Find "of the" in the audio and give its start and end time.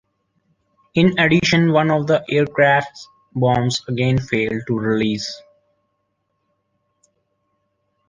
1.91-2.25